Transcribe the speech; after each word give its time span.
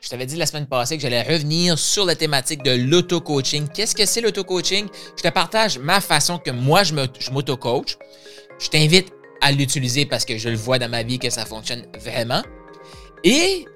Je 0.00 0.08
t'avais 0.08 0.24
dit 0.24 0.36
la 0.36 0.46
semaine 0.46 0.66
passée 0.66 0.96
que 0.96 1.02
j'allais 1.02 1.22
revenir 1.22 1.78
sur 1.78 2.06
la 2.06 2.14
thématique 2.14 2.62
de 2.62 2.70
l'auto-coaching. 2.70 3.68
Qu'est-ce 3.68 3.94
que 3.94 4.06
c'est 4.06 4.22
l'auto-coaching? 4.22 4.88
Je 5.18 5.22
te 5.22 5.28
partage 5.28 5.78
ma 5.78 6.00
façon 6.00 6.38
que 6.38 6.50
moi, 6.50 6.84
je 6.84 6.94
m'auto-coach. 7.30 7.98
Je 8.58 8.68
t'invite 8.68 9.12
à 9.42 9.52
l'utiliser 9.52 10.06
parce 10.06 10.24
que 10.24 10.38
je 10.38 10.48
le 10.48 10.56
vois 10.56 10.78
dans 10.78 10.88
ma 10.88 11.02
vie 11.02 11.18
que 11.18 11.28
ça 11.28 11.44
fonctionne 11.44 11.84
vraiment. 12.00 12.42
Et 13.24 13.66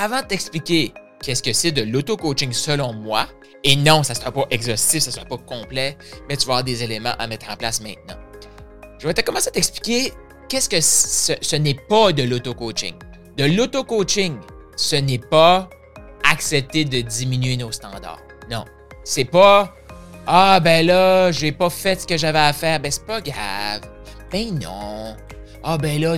avant 0.00 0.22
de 0.22 0.26
t'expliquer 0.28 0.94
qu'est-ce 1.20 1.42
que 1.42 1.52
c'est 1.52 1.72
de 1.72 1.82
l'auto-coaching 1.82 2.52
selon 2.52 2.92
moi, 2.92 3.26
et 3.64 3.74
non, 3.74 4.04
ça 4.04 4.14
ne 4.14 4.18
sera 4.20 4.30
pas 4.30 4.46
exhaustif, 4.50 5.02
ça 5.02 5.10
ne 5.10 5.14
sera 5.16 5.24
pas 5.24 5.38
complet, 5.38 5.98
mais 6.28 6.36
tu 6.36 6.46
vas 6.46 6.54
avoir 6.54 6.64
des 6.64 6.84
éléments 6.84 7.14
à 7.18 7.26
mettre 7.26 7.50
en 7.50 7.56
place 7.56 7.80
maintenant. 7.80 8.16
Je 9.00 9.08
vais 9.08 9.14
te 9.14 9.20
commencer 9.22 9.48
à 9.48 9.50
t'expliquer 9.50 10.12
qu'est-ce 10.48 10.68
que 10.68 10.80
ce, 10.80 11.32
ce 11.40 11.56
n'est 11.56 11.76
pas 11.88 12.12
de 12.12 12.22
l'auto-coaching. 12.22 12.94
De 13.36 13.44
l'auto-coaching, 13.46 14.36
ce 14.76 14.96
n'est 14.96 15.18
pas 15.18 15.68
accepter 16.30 16.84
de 16.84 17.00
diminuer 17.00 17.56
nos 17.56 17.72
standards. 17.72 18.22
Non. 18.50 18.64
C'est 19.04 19.24
pas 19.24 19.74
Ah 20.26 20.60
ben 20.60 20.86
là, 20.86 21.32
j'ai 21.32 21.52
pas 21.52 21.70
fait 21.70 22.00
ce 22.00 22.06
que 22.06 22.16
j'avais 22.16 22.38
à 22.38 22.52
faire. 22.52 22.80
Ben 22.80 22.90
c'est 22.90 23.06
pas 23.06 23.20
grave. 23.20 23.82
Ben 24.30 24.58
non. 24.58 25.16
Ah 25.62 25.78
ben 25.78 26.00
là, 26.00 26.16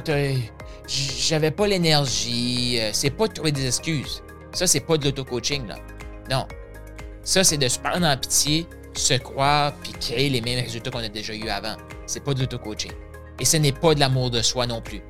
j'avais 0.86 1.50
pas 1.50 1.66
l'énergie. 1.66 2.78
Euh, 2.80 2.90
c'est 2.92 3.10
pas 3.10 3.28
de 3.28 3.32
trouver 3.32 3.52
des 3.52 3.66
excuses. 3.66 4.22
Ça, 4.52 4.66
c'est 4.66 4.80
pas 4.80 4.96
de 4.96 5.04
l'auto-coaching, 5.04 5.66
là. 5.66 5.76
Non. 6.30 6.46
Ça, 7.24 7.42
c'est 7.42 7.56
de 7.58 7.66
se 7.68 7.78
prendre 7.78 8.06
en 8.06 8.16
pitié, 8.16 8.66
se 8.94 9.14
croire, 9.14 9.72
puis 9.82 9.92
créer 9.92 10.30
les 10.30 10.40
mêmes 10.40 10.62
résultats 10.62 10.90
qu'on 10.90 10.98
a 10.98 11.08
déjà 11.08 11.34
eu 11.34 11.48
avant. 11.48 11.76
C'est 12.06 12.22
pas 12.22 12.34
de 12.34 12.40
l'auto-coaching. 12.40 12.92
Et 13.40 13.44
ce 13.44 13.56
n'est 13.56 13.72
pas 13.72 13.94
de 13.94 14.00
l'amour 14.00 14.30
de 14.30 14.42
soi 14.42 14.66
non 14.66 14.80
plus. 14.80 15.02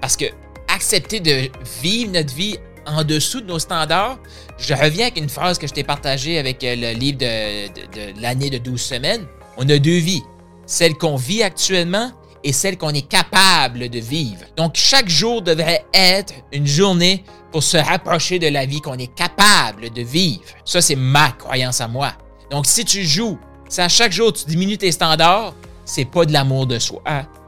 Parce 0.00 0.16
que 0.16 0.26
accepter 0.68 1.20
de 1.20 1.48
vivre 1.80 2.12
notre 2.12 2.34
vie 2.34 2.58
en 2.86 3.04
dessous 3.04 3.40
de 3.40 3.46
nos 3.46 3.58
standards, 3.58 4.18
je 4.58 4.74
reviens 4.74 5.06
avec 5.06 5.18
une 5.18 5.28
phrase 5.28 5.58
que 5.58 5.66
je 5.66 5.72
t'ai 5.72 5.84
partagée 5.84 6.38
avec 6.38 6.62
euh, 6.64 6.74
le 6.76 6.98
livre 6.98 7.18
de, 7.18 8.20
l'année 8.20 8.50
de 8.50 8.58
12 8.58 8.80
semaines. 8.80 9.26
On 9.56 9.68
a 9.68 9.78
deux 9.78 9.98
vies. 9.98 10.22
Celle 10.66 10.94
qu'on 10.94 11.16
vit 11.16 11.42
actuellement 11.42 12.10
et 12.44 12.52
celle 12.52 12.78
qu'on 12.78 12.90
est 12.90 13.08
capable 13.08 13.88
de 13.88 13.98
vivre. 13.98 14.44
Donc, 14.56 14.76
chaque 14.76 15.08
jour 15.08 15.42
devrait 15.42 15.84
être 15.92 16.34
une 16.52 16.66
journée 16.66 17.24
pour 17.50 17.62
se 17.62 17.76
rapprocher 17.76 18.38
de 18.38 18.48
la 18.48 18.66
vie 18.66 18.80
qu'on 18.80 18.98
est 18.98 19.14
capable 19.14 19.90
de 19.90 20.02
vivre. 20.02 20.42
Ça, 20.64 20.80
c'est 20.80 20.96
ma 20.96 21.30
croyance 21.32 21.80
à 21.80 21.88
moi. 21.88 22.12
Donc, 22.50 22.66
si 22.66 22.84
tu 22.84 23.04
joues, 23.04 23.38
si 23.68 23.80
à 23.80 23.88
chaque 23.88 24.12
jour 24.12 24.32
tu 24.32 24.44
diminues 24.46 24.78
tes 24.78 24.92
standards, 24.92 25.54
c'est 25.84 26.04
pas 26.04 26.24
de 26.24 26.32
l'amour 26.32 26.66
de 26.66 26.78
soi 26.78 27.02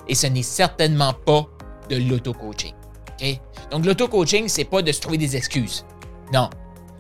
et 0.09 0.15
ce 0.15 0.27
n'est 0.27 0.43
certainement 0.43 1.13
pas 1.13 1.47
de 1.91 1.97
l'auto-coaching. 1.97 2.73
Donc, 3.71 3.85
l'auto-coaching, 3.85 4.49
c'est 4.49 4.65
pas 4.65 4.83
de 4.83 4.93
se 4.93 5.01
trouver 5.01 5.19
des 5.19 5.37
excuses. 5.37 5.85
Non. 6.33 6.51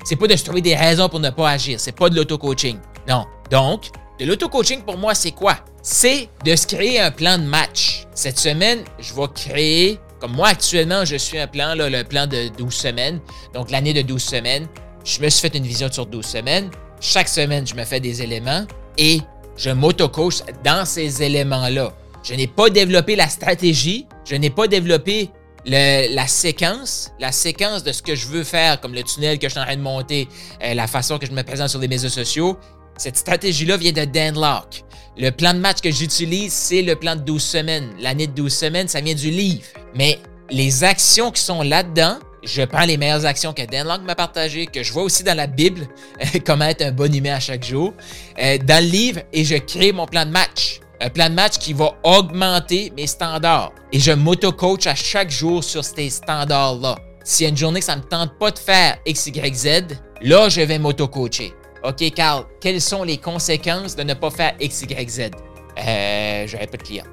C'est 0.04 0.16
pas 0.16 0.26
de 0.26 0.36
se 0.36 0.44
trouver 0.44 0.60
des 0.60 0.76
raisons 0.76 1.08
pour 1.08 1.20
ne 1.20 1.30
pas 1.30 1.50
agir. 1.50 1.80
C'est 1.80 1.92
pas 1.92 2.08
de 2.08 2.16
l'auto-coaching. 2.16 2.78
Non. 3.08 3.24
Donc, 3.50 3.90
de 4.18 4.24
l'auto-coaching 4.24 4.82
pour 4.82 4.96
moi, 4.96 5.14
c'est 5.14 5.32
quoi? 5.32 5.56
C'est 5.82 6.28
de 6.44 6.54
se 6.56 6.66
créer 6.66 7.00
un 7.00 7.10
plan 7.10 7.38
de 7.38 7.44
match. 7.44 8.06
Cette 8.14 8.38
semaine, 8.38 8.80
je 8.98 9.14
vais 9.14 9.28
créer, 9.34 9.98
comme 10.20 10.32
moi 10.32 10.48
actuellement, 10.48 11.04
je 11.04 11.16
suis 11.16 11.38
un 11.38 11.46
plan, 11.46 11.74
là, 11.74 11.88
le 11.88 12.04
plan 12.04 12.26
de 12.26 12.48
12 12.56 12.72
semaines. 12.74 13.20
Donc, 13.54 13.70
l'année 13.70 13.94
de 13.94 14.02
12 14.02 14.22
semaines. 14.22 14.66
Je 15.04 15.22
me 15.22 15.28
suis 15.30 15.40
fait 15.40 15.56
une 15.56 15.64
vision 15.64 15.90
sur 15.90 16.04
12 16.04 16.24
semaines. 16.24 16.70
Chaque 17.00 17.28
semaine, 17.28 17.66
je 17.66 17.74
me 17.74 17.84
fais 17.84 18.00
des 18.00 18.20
éléments 18.20 18.66
et 18.98 19.20
je 19.56 19.70
m'auto-coach 19.70 20.42
dans 20.64 20.84
ces 20.84 21.22
éléments-là. 21.22 21.92
Je 22.22 22.34
n'ai 22.34 22.46
pas 22.46 22.68
développé 22.68 23.16
la 23.16 23.28
stratégie, 23.28 24.06
je 24.24 24.34
n'ai 24.34 24.50
pas 24.50 24.66
développé 24.66 25.30
la 25.68 26.26
séquence, 26.26 27.10
la 27.18 27.32
séquence 27.32 27.82
de 27.82 27.92
ce 27.92 28.02
que 28.02 28.14
je 28.14 28.26
veux 28.26 28.44
faire, 28.44 28.80
comme 28.80 28.94
le 28.94 29.02
tunnel 29.02 29.38
que 29.38 29.48
je 29.48 29.52
suis 29.52 29.60
en 29.60 29.64
train 29.64 29.76
de 29.76 29.82
monter, 29.82 30.28
euh, 30.62 30.74
la 30.74 30.86
façon 30.86 31.18
que 31.18 31.26
je 31.26 31.32
me 31.32 31.42
présente 31.42 31.68
sur 31.68 31.78
les 31.78 31.86
réseaux 31.86 32.08
sociaux, 32.08 32.58
cette 32.96 33.16
stratégie-là 33.16 33.76
vient 33.76 33.92
de 33.92 34.04
Dan 34.04 34.34
Locke. 34.34 34.84
Le 35.16 35.30
plan 35.30 35.52
de 35.52 35.58
match 35.58 35.80
que 35.80 35.90
j'utilise, 35.90 36.52
c'est 36.52 36.82
le 36.82 36.96
plan 36.96 37.16
de 37.16 37.20
12 37.20 37.42
semaines. 37.42 37.90
L'année 38.00 38.26
de 38.26 38.32
12 38.32 38.52
semaines, 38.52 38.88
ça 38.88 39.00
vient 39.00 39.14
du 39.14 39.30
livre. 39.30 39.64
Mais 39.94 40.18
les 40.50 40.84
actions 40.84 41.30
qui 41.30 41.42
sont 41.42 41.62
là-dedans, 41.62 42.18
je 42.44 42.62
prends 42.62 42.84
les 42.84 42.96
meilleures 42.96 43.26
actions 43.26 43.52
que 43.52 43.62
Dan 43.62 43.86
Locke 43.86 44.02
m'a 44.02 44.14
partagées, 44.14 44.66
que 44.66 44.82
je 44.82 44.92
vois 44.92 45.02
aussi 45.02 45.22
dans 45.22 45.36
la 45.36 45.46
Bible, 45.46 45.88
comment 46.46 46.66
être 46.66 46.82
un 46.82 46.92
bon 46.92 47.12
humain 47.12 47.34
à 47.34 47.40
chaque 47.40 47.64
jour, 47.64 47.92
euh, 48.40 48.58
dans 48.58 48.82
le 48.82 48.90
livre, 48.90 49.20
et 49.32 49.44
je 49.44 49.56
crée 49.56 49.92
mon 49.92 50.06
plan 50.06 50.24
de 50.24 50.30
match 50.30 50.80
un 51.00 51.10
plan 51.10 51.28
de 51.28 51.34
match 51.34 51.58
qui 51.58 51.72
va 51.72 51.94
augmenter 52.02 52.92
mes 52.96 53.06
standards. 53.06 53.72
Et 53.92 54.00
je 54.00 54.12
m'auto-coach 54.12 54.86
à 54.86 54.94
chaque 54.94 55.30
jour 55.30 55.62
sur 55.62 55.84
ces 55.84 56.10
standards-là. 56.10 56.96
S'il 57.24 57.44
y 57.44 57.46
a 57.46 57.50
une 57.50 57.56
journée 57.56 57.80
que 57.80 57.86
ça 57.86 57.96
ne 57.96 58.00
me 58.00 58.06
tente 58.06 58.38
pas 58.38 58.50
de 58.50 58.58
faire 58.58 58.98
X, 59.06 59.26
Y, 59.26 59.54
Z, 59.54 59.68
là, 60.22 60.48
je 60.48 60.62
vais 60.62 60.78
m'auto-coacher. 60.78 61.52
OK, 61.84 62.10
Carl, 62.14 62.44
quelles 62.60 62.80
sont 62.80 63.04
les 63.04 63.18
conséquences 63.18 63.94
de 63.94 64.02
ne 64.02 64.14
pas 64.14 64.30
faire 64.30 64.54
X, 64.60 64.82
Y, 64.82 65.08
Z? 65.08 65.30
Euh, 65.78 66.46
pas 66.48 66.76
de 66.76 66.82
clients. 66.82 67.04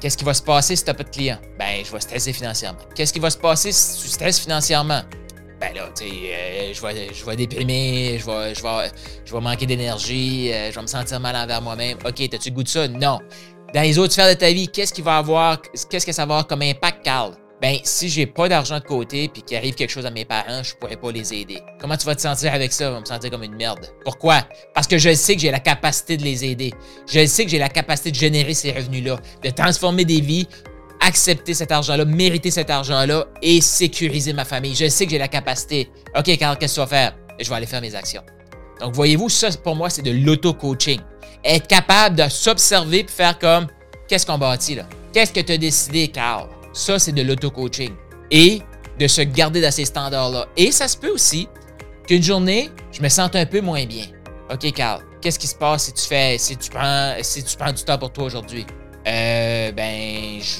Qu'est-ce 0.00 0.16
qui 0.16 0.24
va 0.24 0.34
se 0.34 0.42
passer 0.42 0.76
si 0.76 0.84
tu 0.84 0.90
n'as 0.90 0.94
pas 0.94 1.04
de 1.04 1.10
clients? 1.10 1.38
Ben, 1.58 1.84
je 1.84 1.92
vais 1.92 2.00
stresser 2.00 2.32
financièrement. 2.32 2.80
Qu'est-ce 2.94 3.12
qui 3.12 3.18
va 3.18 3.30
se 3.30 3.36
passer 3.38 3.70
si 3.72 4.02
tu 4.02 4.08
stresses 4.08 4.40
financièrement? 4.40 5.02
Ben 5.60 5.74
là, 5.74 5.90
tu 5.94 6.08
sais, 6.08 6.14
euh, 6.32 6.72
je, 6.72 7.24
vais, 7.26 7.36
déprimer, 7.36 8.18
je 8.18 9.32
vais, 9.32 9.40
manquer 9.40 9.66
d'énergie, 9.66 10.50
euh, 10.52 10.70
je 10.70 10.74
vais 10.74 10.82
me 10.82 10.86
sentir 10.86 11.20
mal 11.20 11.36
envers 11.36 11.60
moi-même. 11.60 11.98
OK, 12.04 12.28
t'as-tu 12.30 12.50
goût 12.50 12.62
de 12.62 12.68
ça? 12.68 12.88
Non. 12.88 13.20
Dans 13.74 13.82
les 13.82 13.98
autres 13.98 14.12
sphères 14.12 14.28
de 14.28 14.38
ta 14.38 14.50
vie, 14.50 14.68
qu'est-ce 14.68 14.92
qui 14.92 15.02
va 15.02 15.18
avoir, 15.18 15.60
qu'est-ce 15.90 16.06
que 16.06 16.12
ça 16.12 16.24
va 16.24 16.34
avoir 16.34 16.46
comme 16.46 16.62
impact, 16.62 17.04
Carl? 17.04 17.34
Ben, 17.60 17.76
si 17.82 18.08
j'ai 18.08 18.24
pas 18.24 18.48
d'argent 18.48 18.78
de 18.78 18.84
côté 18.84 19.28
puis 19.28 19.42
qu'il 19.42 19.54
arrive 19.54 19.74
quelque 19.74 19.90
chose 19.90 20.06
à 20.06 20.10
mes 20.10 20.24
parents, 20.24 20.62
je 20.62 20.74
pourrais 20.74 20.96
pas 20.96 21.12
les 21.12 21.34
aider. 21.34 21.58
Comment 21.78 21.98
tu 21.98 22.06
vas 22.06 22.14
te 22.14 22.22
sentir 22.22 22.54
avec 22.54 22.72
ça? 22.72 22.88
Je 22.88 22.94
vais 22.94 23.00
me 23.00 23.04
sentir 23.04 23.30
comme 23.30 23.42
une 23.42 23.54
merde. 23.54 23.86
Pourquoi? 24.02 24.48
Parce 24.74 24.86
que 24.86 24.96
je 24.96 25.12
sais 25.12 25.34
que 25.34 25.42
j'ai 25.42 25.50
la 25.50 25.60
capacité 25.60 26.16
de 26.16 26.22
les 26.22 26.42
aider. 26.46 26.72
Je 27.06 27.26
sais 27.26 27.44
que 27.44 27.50
j'ai 27.50 27.58
la 27.58 27.68
capacité 27.68 28.12
de 28.12 28.16
générer 28.16 28.54
ces 28.54 28.72
revenus-là, 28.72 29.18
de 29.44 29.50
transformer 29.50 30.06
des 30.06 30.22
vies 30.22 30.48
accepter 31.10 31.54
cet 31.54 31.72
argent-là, 31.72 32.04
mériter 32.04 32.52
cet 32.52 32.70
argent-là 32.70 33.26
et 33.42 33.60
sécuriser 33.60 34.32
ma 34.32 34.44
famille. 34.44 34.76
Je 34.76 34.88
sais 34.88 35.06
que 35.06 35.10
j'ai 35.10 35.18
la 35.18 35.26
capacité. 35.26 35.90
OK, 36.16 36.36
Carl, 36.38 36.56
qu'est-ce 36.56 36.76
que 36.76 36.80
tu 36.80 36.88
vas 36.88 36.96
faire? 36.96 37.16
Je 37.40 37.48
vais 37.48 37.56
aller 37.56 37.66
faire 37.66 37.80
mes 37.80 37.94
actions. 37.96 38.22
Donc, 38.80 38.94
voyez-vous, 38.94 39.28
ça, 39.28 39.48
pour 39.64 39.74
moi, 39.74 39.90
c'est 39.90 40.02
de 40.02 40.12
l'auto-coaching. 40.12 41.00
Être 41.44 41.66
capable 41.66 42.14
de 42.14 42.28
s'observer 42.28 43.00
et 43.00 43.06
faire 43.08 43.36
comme 43.40 43.66
qu'est-ce 44.06 44.24
qu'on 44.24 44.38
bâtit 44.38 44.76
là? 44.76 44.84
Qu'est-ce 45.12 45.32
que 45.32 45.40
tu 45.40 45.52
as 45.52 45.58
décidé, 45.58 46.06
Carl? 46.06 46.48
Ça, 46.72 47.00
c'est 47.00 47.12
de 47.12 47.22
l'auto-coaching. 47.22 47.92
Et 48.30 48.62
de 49.00 49.08
se 49.08 49.22
garder 49.22 49.60
dans 49.60 49.72
ces 49.72 49.86
standards-là. 49.86 50.46
Et 50.56 50.70
ça 50.70 50.86
se 50.86 50.96
peut 50.96 51.10
aussi 51.10 51.48
qu'une 52.06 52.22
journée, 52.22 52.70
je 52.92 53.02
me 53.02 53.08
sente 53.08 53.34
un 53.34 53.46
peu 53.46 53.60
moins 53.60 53.84
bien. 53.84 54.04
OK, 54.52 54.70
Carl, 54.72 55.02
qu'est-ce 55.20 55.38
qui 55.40 55.48
se 55.48 55.56
passe 55.56 55.86
si 55.86 55.92
tu 55.92 56.06
fais, 56.06 56.38
si 56.38 56.56
tu 56.56 56.70
prends, 56.70 57.14
si 57.20 57.42
tu 57.42 57.56
prends 57.56 57.72
du 57.72 57.82
temps 57.82 57.98
pour 57.98 58.12
toi 58.12 58.24
aujourd'hui? 58.24 58.64
Euh, 59.06 59.72
ben, 59.72 60.40
je, 60.40 60.58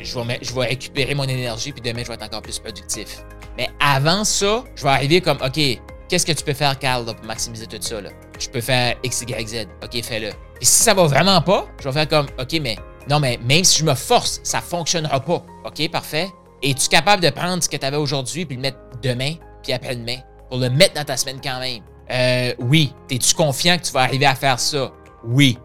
je 0.00 0.54
vais, 0.54 0.66
récupérer 0.66 1.14
mon 1.14 1.24
énergie, 1.24 1.72
puis 1.72 1.80
demain, 1.80 2.02
je 2.02 2.08
vais 2.08 2.14
être 2.14 2.24
encore 2.24 2.42
plus 2.42 2.58
productif. 2.58 3.24
Mais 3.56 3.68
avant 3.80 4.24
ça, 4.24 4.64
je 4.74 4.82
vais 4.82 4.90
arriver 4.90 5.20
comme, 5.20 5.38
OK, 5.44 5.60
qu'est-ce 6.08 6.26
que 6.26 6.32
tu 6.32 6.44
peux 6.44 6.54
faire, 6.54 6.78
Carl, 6.78 7.04
pour 7.04 7.24
maximiser 7.24 7.66
tout 7.66 7.78
ça? 7.80 8.00
Là? 8.00 8.10
Je 8.38 8.48
peux 8.48 8.60
faire 8.60 8.96
X, 9.02 9.22
Y, 9.22 9.48
Z. 9.48 9.66
OK, 9.82 10.02
fais-le. 10.02 10.28
Et 10.28 10.64
si 10.64 10.82
ça 10.82 10.94
va 10.94 11.04
vraiment 11.04 11.40
pas, 11.40 11.66
je 11.80 11.88
vais 11.88 11.92
faire 11.92 12.08
comme, 12.08 12.26
OK, 12.38 12.58
mais 12.60 12.76
non, 13.08 13.20
mais 13.20 13.38
même 13.44 13.64
si 13.64 13.80
je 13.80 13.84
me 13.84 13.94
force, 13.94 14.40
ça 14.42 14.60
fonctionnera 14.60 15.20
pas. 15.20 15.44
OK, 15.64 15.90
parfait. 15.90 16.28
Es-tu 16.62 16.88
capable 16.88 17.22
de 17.22 17.30
prendre 17.30 17.62
ce 17.62 17.68
que 17.68 17.76
tu 17.76 17.86
avais 17.86 17.96
aujourd'hui, 17.96 18.46
puis 18.46 18.56
le 18.56 18.62
mettre 18.62 18.78
demain, 19.02 19.34
puis 19.62 19.72
après-demain, 19.72 20.18
pour 20.48 20.58
le 20.58 20.70
mettre 20.70 20.94
dans 20.94 21.04
ta 21.04 21.16
semaine 21.16 21.40
quand 21.42 21.60
même? 21.60 21.82
Euh, 22.10 22.54
oui. 22.58 22.92
Es-tu 23.10 23.34
confiant 23.34 23.76
que 23.76 23.82
tu 23.82 23.92
vas 23.92 24.00
arriver 24.00 24.26
à 24.26 24.34
faire 24.34 24.58
ça? 24.58 24.92
Oui. 25.24 25.58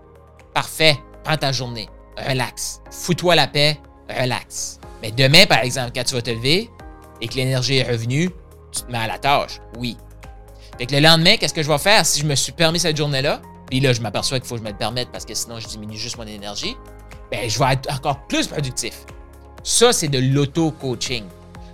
Parfait. 0.53 0.97
Prends 1.23 1.37
ta 1.37 1.51
journée. 1.51 1.87
Relax. 2.17 2.81
Fous-toi 2.91 3.35
la 3.35 3.47
paix. 3.47 3.79
Relax. 4.09 4.79
Mais 5.01 5.11
demain, 5.11 5.45
par 5.45 5.59
exemple, 5.59 5.91
quand 5.95 6.03
tu 6.03 6.15
vas 6.15 6.21
te 6.21 6.31
lever 6.31 6.69
et 7.21 7.27
que 7.27 7.35
l'énergie 7.35 7.77
est 7.77 7.89
revenue, 7.89 8.29
tu 8.71 8.81
te 8.81 8.91
mets 8.91 8.97
à 8.97 9.07
la 9.07 9.17
tâche. 9.17 9.59
Oui. 9.77 9.97
Fait 10.77 10.85
que 10.85 10.95
le 10.95 11.01
lendemain, 11.01 11.37
qu'est-ce 11.37 11.53
que 11.53 11.63
je 11.63 11.67
vais 11.67 11.77
faire? 11.77 12.05
Si 12.05 12.21
je 12.21 12.25
me 12.25 12.35
suis 12.35 12.51
permis 12.51 12.79
cette 12.79 12.97
journée-là? 12.97 13.41
Puis 13.69 13.79
là, 13.79 13.93
je 13.93 14.01
m'aperçois 14.01 14.39
qu'il 14.39 14.47
faut 14.47 14.55
que 14.55 14.61
je 14.61 14.65
me 14.65 14.71
le 14.71 14.77
permette 14.77 15.11
parce 15.11 15.25
que 15.25 15.33
sinon, 15.33 15.59
je 15.59 15.67
diminue 15.67 15.97
juste 15.97 16.17
mon 16.17 16.25
énergie. 16.25 16.75
Ben, 17.31 17.49
je 17.49 17.59
vais 17.59 17.73
être 17.73 17.93
encore 17.93 18.25
plus 18.27 18.47
productif. 18.47 19.05
Ça, 19.63 19.93
c'est 19.93 20.07
de 20.07 20.19
l'auto-coaching. 20.19 21.25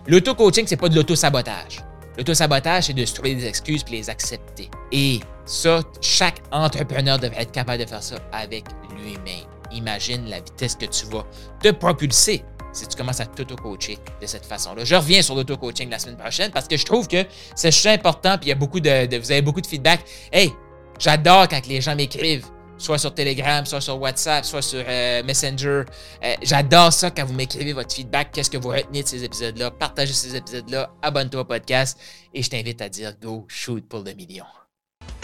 L'auto-coaching, 0.07 0.65
c'est 0.67 0.75
pas 0.75 0.89
de 0.89 0.95
l'auto-sabotage. 0.95 1.79
L'auto-sabotage, 2.17 2.85
c'est 2.85 2.93
de 2.93 3.05
se 3.05 3.13
trouver 3.13 3.35
des 3.35 3.45
excuses 3.45 3.83
et 3.87 3.91
les 3.91 4.09
accepter. 4.09 4.69
Et 4.91 5.19
ça, 5.45 5.81
chaque 6.01 6.41
entrepreneur 6.51 7.19
devrait 7.19 7.43
être 7.43 7.51
capable 7.51 7.83
de 7.83 7.89
faire 7.89 8.03
ça 8.03 8.15
avec 8.31 8.65
lui-même. 8.95 9.45
Imagine 9.75 10.29
la 10.29 10.39
vitesse 10.39 10.75
que 10.75 10.85
tu 10.85 11.05
vas 11.05 11.25
te 11.61 11.69
propulser 11.69 12.43
si 12.75 12.87
tu 12.87 12.97
commences 12.97 13.19
à 13.19 13.25
t'auto-coacher 13.25 13.97
de 14.21 14.25
cette 14.27 14.45
façon-là. 14.45 14.83
Je 14.83 14.95
reviens 14.95 15.21
sur 15.21 15.35
l'auto-coaching 15.35 15.89
la 15.89 15.99
semaine 15.99 16.17
prochaine 16.17 16.51
parce 16.51 16.67
que 16.67 16.77
je 16.77 16.85
trouve 16.85 17.07
que 17.07 17.23
c'est 17.55 17.87
important 17.87 18.37
puis 18.37 18.47
il 18.47 18.49
y 18.49 18.51
a 18.51 18.55
beaucoup 18.55 18.79
de, 18.79 19.17
vous 19.17 19.31
avez 19.31 19.41
beaucoup 19.41 19.61
de 19.61 19.67
feedback. 19.67 20.01
Hey, 20.31 20.51
j'adore 20.99 21.47
quand 21.47 21.65
les 21.67 21.81
gens 21.81 21.95
m'écrivent 21.95 22.45
soit 22.77 22.97
sur 22.97 23.13
Telegram, 23.13 23.65
soit 23.65 23.81
sur 23.81 23.99
WhatsApp, 23.99 24.43
soit 24.43 24.61
sur 24.61 24.83
euh, 24.85 25.23
Messenger. 25.23 25.83
Euh, 26.23 26.35
j'adore 26.41 26.91
ça 26.91 27.11
quand 27.11 27.25
vous 27.25 27.33
m'écrivez 27.33 27.73
votre 27.73 27.93
feedback. 27.93 28.31
Qu'est-ce 28.33 28.49
que 28.49 28.57
vous 28.57 28.69
retenez 28.69 29.03
de 29.03 29.07
ces 29.07 29.23
épisodes-là? 29.23 29.71
Partagez 29.71 30.13
ces 30.13 30.35
épisodes-là, 30.35 30.91
abonne-toi 31.01 31.41
au 31.41 31.45
podcast 31.45 31.97
et 32.33 32.43
je 32.43 32.49
t'invite 32.49 32.81
à 32.81 32.89
dire 32.89 33.13
go 33.21 33.45
shoot 33.47 33.87
pour 33.87 34.03
le 34.03 34.13
million. 34.13 34.45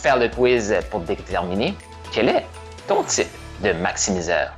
faire 0.00 0.16
le 0.16 0.28
quiz 0.28 0.74
pour 0.90 1.00
déterminer 1.00 1.74
quel 2.12 2.28
est 2.28 2.46
ton 2.86 3.02
type 3.02 3.28
de 3.62 3.72
maximiseur. 3.72 4.57